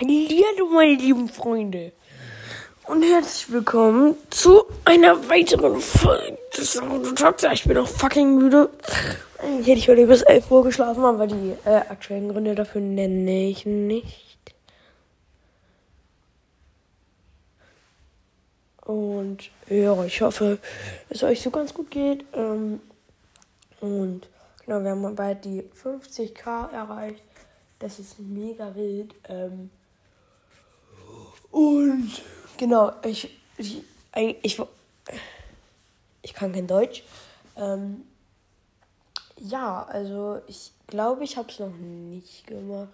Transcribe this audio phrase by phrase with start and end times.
[0.00, 1.92] Hallo meine lieben Freunde
[2.88, 8.70] und herzlich willkommen zu einer weiteren Folge des Naruto Ich bin auch fucking müde.
[9.38, 13.46] Eigentlich hätte ich heute bis 11 Uhr geschlafen, aber die äh, aktuellen Gründe dafür nenne
[13.46, 14.56] ich nicht.
[18.84, 20.58] Und ja, ich hoffe,
[21.08, 22.24] es euch so ganz gut geht.
[22.32, 22.80] Ähm,
[23.80, 24.28] und
[24.66, 27.22] genau, wir haben bald die 50k erreicht.
[27.78, 29.14] Das ist mega wild.
[29.28, 29.70] Ähm,
[31.54, 32.10] und
[32.56, 33.80] genau, ich, ich,
[34.42, 34.60] ich,
[36.22, 37.04] ich kann kein Deutsch.
[37.56, 38.02] Ähm,
[39.38, 42.90] ja, also ich glaube, ich habe es noch nicht gemacht.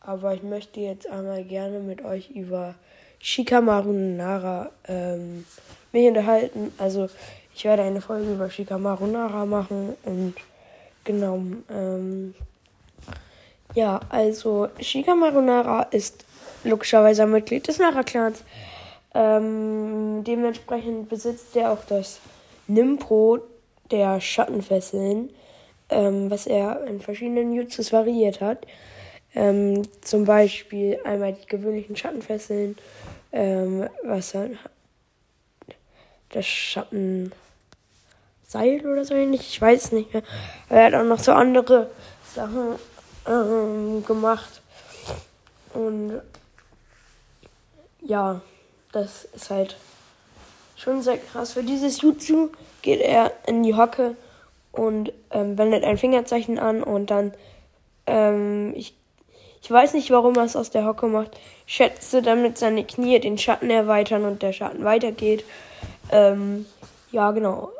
[0.00, 2.76] Aber ich möchte jetzt einmal gerne mit euch über
[3.18, 5.44] Shikamaru Nara ähm,
[5.90, 6.72] mich unterhalten.
[6.78, 7.08] Also
[7.56, 10.34] ich werde eine Folge über Shikamaru Nara machen und
[11.02, 11.42] genau.
[11.68, 12.36] Ähm,
[13.74, 16.24] ja, also Shikamaru Nara ist
[16.64, 18.42] logischerweise ein Mitglied des Nara-Clans.
[19.14, 22.20] Ähm, dementsprechend besitzt er auch das
[22.66, 23.38] Nimpro
[23.90, 25.30] der Schattenfesseln,
[25.90, 28.66] ähm, was er in verschiedenen Jutsus variiert hat.
[29.34, 32.76] Ähm, zum Beispiel einmal die gewöhnlichen Schattenfesseln,
[33.32, 34.58] ähm, was dann
[36.30, 37.30] das Schattenseil
[38.84, 40.22] oder so ähnlich, ich weiß nicht mehr.
[40.68, 41.90] Aber er hat auch noch so andere
[42.34, 42.76] Sachen
[43.26, 44.60] ähm, gemacht.
[45.74, 46.20] Und
[48.08, 48.40] ja,
[48.90, 49.76] das ist halt
[50.76, 51.52] schon sehr krass.
[51.52, 52.48] Für dieses Jutsu
[52.82, 54.16] geht er in die Hocke
[54.72, 57.32] und ähm, wendet ein Fingerzeichen an und dann,
[58.06, 58.96] ähm, ich,
[59.62, 63.38] ich weiß nicht, warum er es aus der Hocke macht, schätzte damit seine Knie den
[63.38, 65.44] Schatten erweitern und der Schatten weitergeht.
[66.10, 66.64] Ähm,
[67.12, 67.70] ja, genau.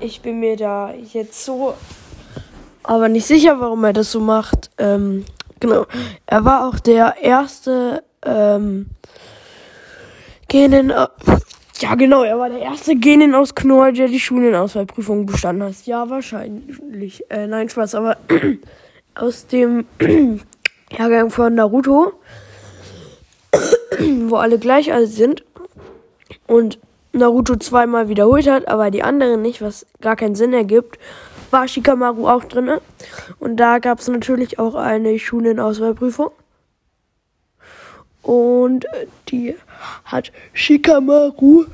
[0.00, 1.74] Ich bin mir da jetzt so
[2.82, 4.70] aber nicht sicher, warum er das so macht.
[4.78, 5.26] Ähm,
[5.60, 5.84] genau.
[6.24, 8.86] Er war auch der erste ähm,
[10.48, 10.92] Genen.
[11.80, 15.86] Ja, genau, er war der erste Genen aus Knorr, der die Schulenauswahlprüfung bestanden hat.
[15.86, 17.30] Ja, wahrscheinlich.
[17.30, 18.16] Äh, nein, Spaß, aber
[19.14, 19.86] aus dem
[20.90, 22.12] Jahrgang von Naruto,
[24.26, 25.44] wo alle gleich alt sind
[26.46, 26.78] und
[27.12, 30.98] Naruto zweimal wiederholt hat, aber die anderen nicht, was gar keinen Sinn ergibt
[31.50, 32.70] war Shikamaru auch drin.
[33.38, 36.30] Und da gab es natürlich auch eine Schulenauswahlprüfung.
[38.28, 39.56] Und äh, die
[40.04, 41.64] hat Shikamaru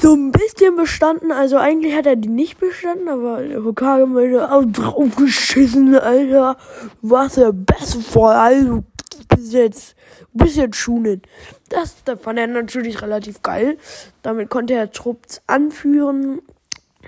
[0.00, 1.30] so ein bisschen bestanden.
[1.30, 6.56] Also eigentlich hat er die nicht bestanden, aber Hokage meinte, auch draufgeschissen, Alter.
[7.02, 8.82] Was der beste voll, also
[9.28, 9.94] bis jetzt,
[10.32, 11.20] bis jetzt Schulen.
[11.68, 13.76] Das, das fand er natürlich relativ geil.
[14.22, 16.40] Damit konnte er Trupps anführen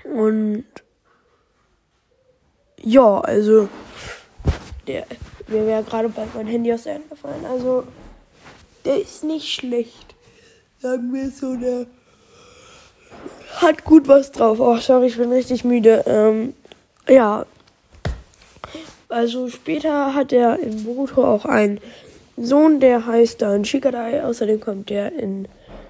[0.03, 0.65] und
[2.83, 3.69] ja, also,
[4.85, 5.07] der,
[5.47, 7.43] mir wäre gerade bald mein Handy aus der Hand gefallen.
[7.49, 7.85] Also,
[8.85, 10.15] der ist nicht schlecht.
[10.79, 11.85] Sagen wir so, der
[13.57, 14.59] hat gut was drauf.
[14.59, 16.03] Oh, sorry, ich bin richtig müde.
[16.07, 16.53] Ähm,
[17.07, 17.45] ja.
[19.09, 21.79] Also später hat er in Boruto auch einen
[22.37, 24.23] Sohn, der heißt dann Shikadai.
[24.23, 25.47] Außerdem kommt der in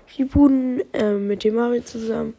[0.08, 2.34] Shippuden äh, mit dem Mari zusammen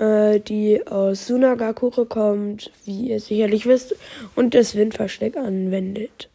[0.00, 3.94] äh, die aus Sunagakure kommt, wie ihr sicherlich wisst,
[4.34, 6.29] und das Windversteck anwendet.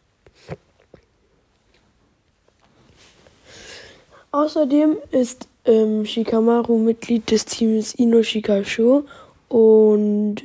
[4.36, 9.04] Außerdem ist ähm, Shikamaru Mitglied des Teams Inoshika Show
[9.48, 10.42] und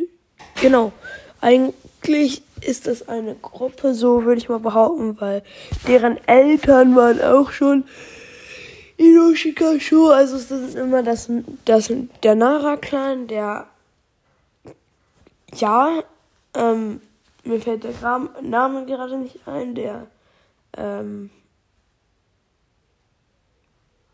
[0.61, 0.93] genau,
[1.41, 5.43] eigentlich ist das eine Gruppe, so würde ich mal behaupten, weil
[5.89, 7.83] deren Eltern waren auch schon
[8.95, 11.29] Inoshika Sho, also es ist immer das,
[11.65, 11.91] das
[12.23, 13.67] der Nara-Clan, der
[15.53, 16.01] ja,
[16.53, 17.01] ähm,
[17.43, 20.07] mir fällt der Name gerade nicht ein, der
[20.77, 21.29] ähm,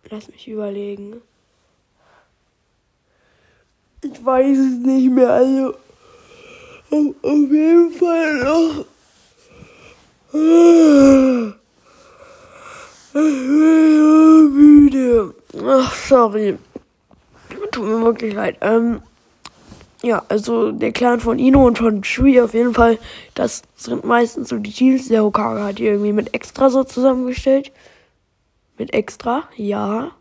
[0.09, 1.21] lass mich überlegen.
[4.03, 5.73] Ich weiß es nicht mehr, also
[6.89, 8.85] auf, auf jeden Fall noch.
[14.49, 15.33] müde.
[15.65, 16.57] Ach, sorry.
[17.71, 18.57] Tut mir wirklich leid.
[18.61, 19.01] Ähm,
[20.03, 22.99] ja, also der Clan von Ino und von Shui auf jeden Fall,
[23.33, 25.07] das sind meistens so die Teams.
[25.07, 27.71] Der Hokage hat die irgendwie mit extra so zusammengestellt.
[28.77, 29.47] Mit extra?
[29.55, 30.11] Ja.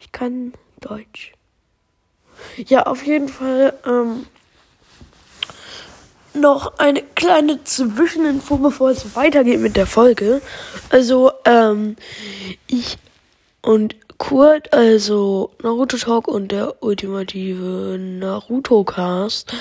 [0.00, 1.32] Ich kann Deutsch.
[2.56, 4.26] Ja, auf jeden Fall, ähm,
[6.34, 10.42] noch eine kleine Zwischeninfo, bevor es weitergeht mit der Folge.
[10.90, 11.96] Also, ähm,
[12.66, 12.98] ich
[13.62, 19.54] und Kurt, also Naruto Talk und der ultimative Naruto Cast,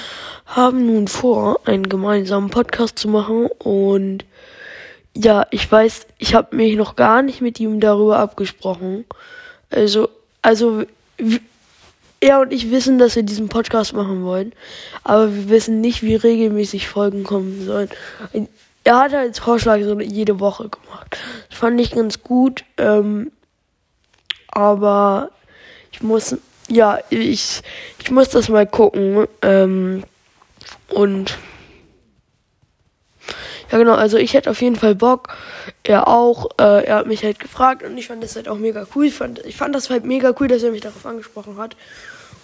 [0.46, 4.26] haben nun vor, einen gemeinsamen Podcast zu machen und
[5.16, 9.06] ja, ich weiß, ich habe mich noch gar nicht mit ihm darüber abgesprochen.
[9.70, 10.10] Also,
[10.42, 10.84] also
[12.20, 14.54] er und ich wissen, dass wir diesen Podcast machen wollen,
[15.04, 17.90] aber wir wissen nicht, wie regelmäßig Folgen kommen sollen.
[18.84, 21.18] Er hat als Vorschlag so jede Woche gemacht.
[21.50, 23.32] Das fand ich ganz gut, ähm,
[24.48, 25.32] aber
[25.92, 26.36] ich muss,
[26.70, 27.62] ja, ich,
[28.00, 29.28] ich muss das mal gucken.
[29.42, 30.04] Ähm,
[30.90, 31.38] und
[33.74, 35.30] ja, genau, also ich hätte auf jeden Fall Bock.
[35.82, 36.52] Er auch.
[36.60, 39.08] Äh, er hat mich halt gefragt und ich fand das halt auch mega cool.
[39.08, 41.76] Ich fand, ich fand das halt mega cool, dass er mich darauf angesprochen hat.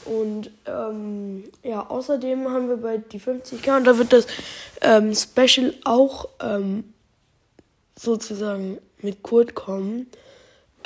[0.06, 4.26] Und ähm, ja, außerdem haben wir bald die 50k und da wird das
[4.82, 6.96] ähm, Special auch ähm,
[7.96, 10.08] sozusagen mit Kurt kommen.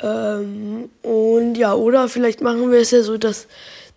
[0.02, 3.46] Ähm, und ja, oder vielleicht machen wir es ja so, dass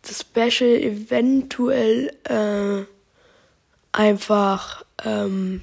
[0.01, 2.85] das Special eventuell äh,
[3.91, 5.61] einfach ähm,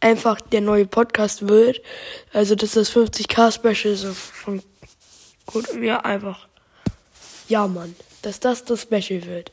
[0.00, 1.80] einfach der neue Podcast wird.
[2.32, 4.62] Also, dass das 50k Special so von
[5.46, 6.48] gut, ja, einfach.
[7.48, 7.94] Ja, Mann.
[8.22, 9.52] Dass das das Special wird.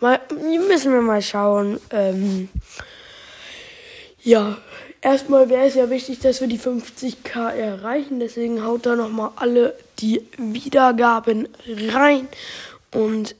[0.00, 0.20] Mal,
[0.68, 1.80] müssen wir mal schauen.
[1.90, 2.48] Ähm,
[4.22, 4.56] ja,
[5.00, 8.20] erstmal wäre es ja wichtig, dass wir die 50k erreichen.
[8.20, 11.48] Deswegen haut da nochmal alle die Wiedergaben
[11.92, 12.28] rein.
[12.92, 13.34] Und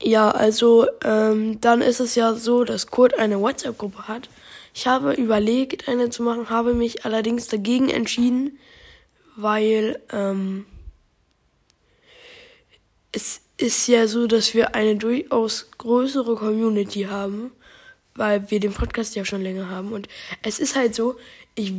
[0.00, 4.28] ja, also ähm, dann ist es ja so, dass Kurt eine WhatsApp-Gruppe hat.
[4.74, 8.58] Ich habe überlegt, eine zu machen, habe mich allerdings dagegen entschieden,
[9.36, 10.66] weil ähm,
[13.12, 17.52] es ist ja so, dass wir eine durchaus größere Community haben,
[18.16, 19.92] weil wir den Podcast ja schon länger haben.
[19.92, 20.08] Und
[20.42, 21.16] es ist halt so,
[21.54, 21.72] ich,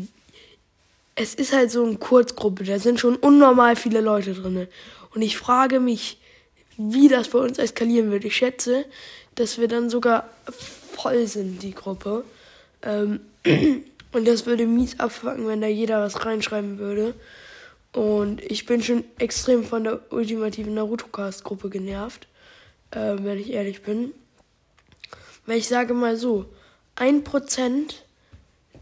[1.16, 4.68] es ist halt so eine Kurzgruppe, da sind schon unnormal viele Leute drin.
[5.14, 6.18] Und ich frage mich,
[6.78, 8.24] wie das bei uns eskalieren wird.
[8.24, 8.86] Ich schätze,
[9.36, 10.30] dass wir dann sogar
[10.94, 12.24] voll sind, die Gruppe.
[12.86, 13.20] Ähm,
[14.14, 17.14] und das würde mies abfangen, wenn da jeder was reinschreiben würde.
[17.92, 22.28] Und ich bin schon extrem von der ultimativen Naruto-Cast-Gruppe genervt,
[22.92, 24.14] äh, wenn ich ehrlich bin.
[25.46, 26.46] Weil ich sage mal so,
[26.96, 28.06] ein Prozent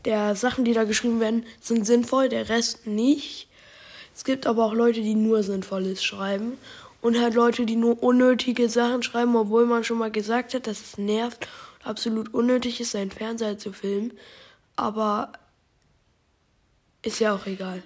[0.06, 3.48] der Sachen, die da geschrieben werden, sind sinnvoll, der Rest nicht.
[4.16, 6.58] Es gibt aber auch Leute, die nur Sinnvolles schreiben.
[7.02, 10.82] Und halt Leute, die nur unnötige Sachen schreiben, obwohl man schon mal gesagt hat, dass
[10.82, 11.48] es nervt
[11.84, 14.14] absolut unnötig ist, seinen Fernseher zu filmen.
[14.76, 15.34] Aber
[17.02, 17.84] ist ja auch egal.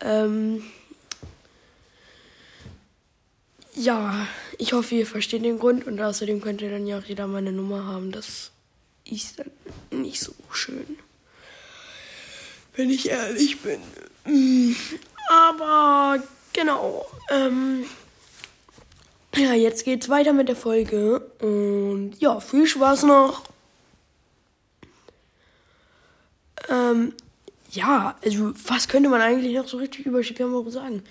[0.00, 0.62] Ähm
[3.74, 4.26] ja,
[4.58, 7.52] ich hoffe, ihr versteht den Grund und außerdem könnt ihr dann ja auch jeder meine
[7.52, 8.12] Nummer haben.
[8.12, 8.50] Das
[9.04, 9.50] ist dann
[9.90, 10.98] nicht so schön.
[12.74, 13.80] Wenn ich ehrlich bin.
[15.28, 16.22] Aber
[16.52, 17.06] genau.
[17.30, 17.84] Ähm
[19.38, 21.20] ja, jetzt geht's weiter mit der Folge.
[21.40, 23.44] Und ja, viel Spaß noch.
[26.68, 27.14] Ähm,
[27.70, 31.02] ja, also was könnte man eigentlich noch so richtig über Shikamaru sagen?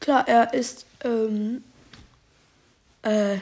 [0.00, 1.62] Klar, er ist, ähm,
[3.02, 3.38] äh,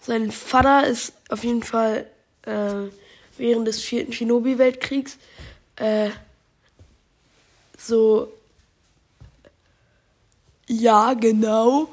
[0.00, 2.06] sein Vater ist auf jeden Fall
[2.42, 2.88] äh,
[3.36, 5.18] während des vierten Shinobi-Weltkriegs
[5.76, 6.10] äh,
[7.78, 8.32] so,
[10.66, 11.88] ja, genau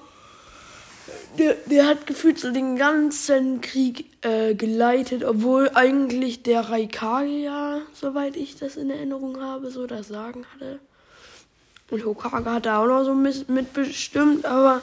[1.37, 7.81] der, der hat gefühlt so den ganzen Krieg äh, geleitet, obwohl eigentlich der Raikage ja,
[7.93, 10.79] soweit ich das in Erinnerung habe, so das Sagen hatte.
[11.89, 14.81] Und Hokage hat da auch noch so mitbestimmt, aber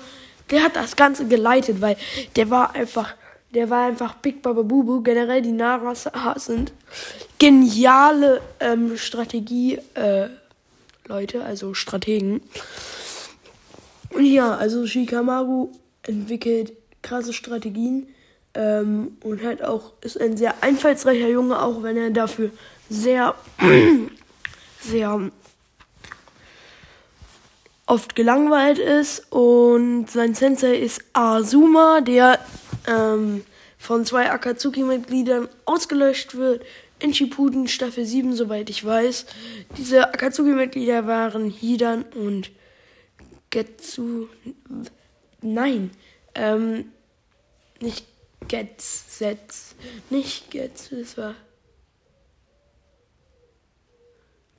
[0.50, 1.96] der hat das Ganze geleitet, weil
[2.36, 3.14] der war einfach,
[3.52, 5.02] der war einfach Big Baba Bubu.
[5.02, 6.72] Generell die Naras sind
[7.38, 10.28] geniale ähm, Strategie, äh,
[11.06, 12.40] Leute, also Strategen.
[14.10, 15.70] Und ja, also Shikamaru
[16.06, 18.08] entwickelt krasse Strategien
[18.54, 22.50] ähm, und halt auch ist ein sehr einfallsreicher Junge, auch wenn er dafür
[22.88, 23.34] sehr,
[24.80, 25.30] sehr
[27.86, 29.30] oft gelangweilt ist.
[29.30, 32.38] Und sein Sensei ist Azuma, der
[32.86, 33.44] ähm,
[33.78, 36.64] von zwei Akatsuki-Mitgliedern ausgelöscht wird.
[37.00, 39.26] In Shippuden Staffel 7, soweit ich weiß.
[39.76, 42.50] Diese Akatsuki-Mitglieder waren Hidan und
[43.50, 44.28] Getsu.
[45.44, 45.90] Nein.
[46.34, 46.86] Ähm,
[47.80, 48.06] nicht
[48.48, 49.74] Getz, Setz.
[50.08, 51.34] Nicht Getz, das war.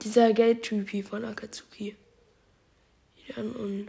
[0.04, 1.96] Dieser Geldtypi von Akatsuki.
[3.36, 3.88] Dann und.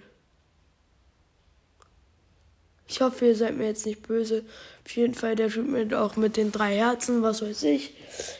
[2.88, 4.44] Ich hoffe, ihr seid mir jetzt nicht böse.
[4.84, 7.92] Auf jeden Fall der Typ mit auch mit den drei Herzen, was weiß ich.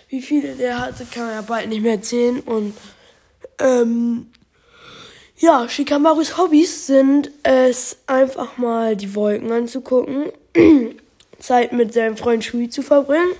[0.09, 2.41] Wie viele der hatte, kann man ja bald nicht mehr zählen.
[2.41, 2.75] Und
[3.59, 4.31] ähm,
[5.39, 10.33] ja, Shikamarus Hobbys sind es, einfach mal die Wolken anzugucken,
[11.39, 13.33] Zeit mit seinem Freund Shui zu verbringen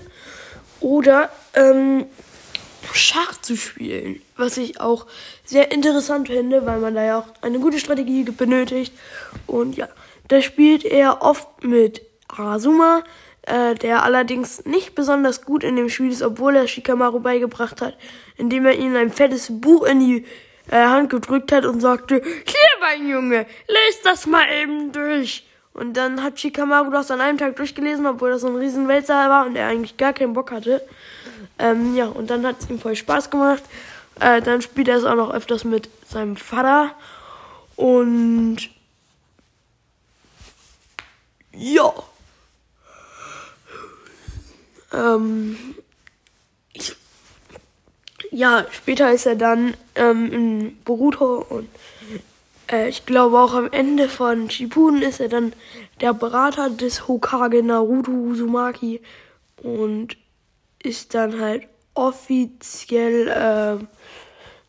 [0.79, 2.05] oder ähm,
[2.93, 4.21] Schach zu spielen.
[4.35, 5.07] Was ich auch
[5.43, 8.93] sehr interessant finde, weil man da ja auch eine gute Strategie benötigt.
[9.47, 9.89] Und ja,
[10.27, 13.03] da spielt er oft mit Asuma,
[13.41, 17.97] äh, der allerdings nicht besonders gut in dem Spiel ist, obwohl er Shikamaru beigebracht hat,
[18.35, 20.25] indem er ihnen ein fettes Buch in die
[20.69, 25.45] äh, Hand gedrückt hat und sagte, hier mein Junge, lest das mal eben durch.
[25.73, 29.29] Und dann hat Shikamaru das an einem Tag durchgelesen, obwohl das so ein riesen Weltsaal
[29.29, 30.81] war und er eigentlich gar keinen Bock hatte.
[31.59, 33.63] Ähm, ja, und dann hat es ihm voll Spaß gemacht.
[34.19, 36.95] Äh, dann spielt er es auch noch öfters mit seinem Vater.
[37.75, 38.57] Und
[41.53, 41.93] ja.
[44.93, 45.75] Ähm,
[48.37, 51.67] ja, später ist er dann ähm, in Boruto und
[52.71, 55.53] äh, ich glaube auch am Ende von Shippuden ist er dann
[56.01, 59.01] der Berater des Hokage Naruto Uzumaki
[59.63, 60.17] und
[60.83, 63.83] ist dann halt offiziell äh,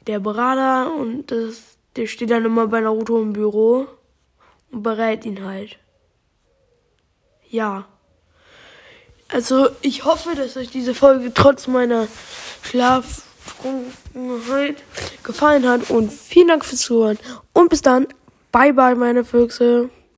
[0.07, 3.87] der Berater und das, der steht dann immer bei Naruto im Büro
[4.71, 5.79] und berät ihn halt.
[7.51, 7.85] Ja.
[9.31, 12.09] Also ich hoffe, dass euch diese Folge trotz meiner
[12.63, 13.28] Schlaftrunkenheit
[15.23, 17.19] gefallen hat und vielen Dank fürs Zuhören
[17.53, 18.07] und bis dann.
[18.51, 19.91] Bye bye meine Füchse.